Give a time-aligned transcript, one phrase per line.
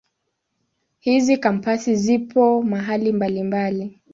[0.99, 3.99] Hizi Kampasi zipo mahali mbalimbali.